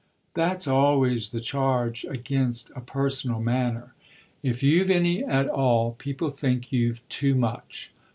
"That's 0.33 0.65
always 0.67 1.29
the 1.29 1.39
charge 1.39 2.05
against 2.09 2.71
a 2.75 2.81
personal 2.81 3.39
manner: 3.39 3.93
if 4.41 4.63
you've 4.63 4.89
any 4.89 5.23
at 5.23 5.47
all 5.47 5.91
people 5.91 6.29
think 6.29 6.71
you've 6.71 7.07
too 7.07 7.35
much. 7.35 7.91